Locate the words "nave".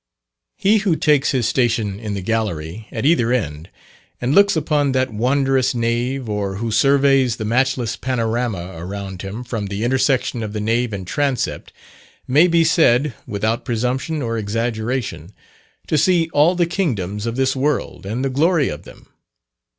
5.75-6.27, 10.59-10.91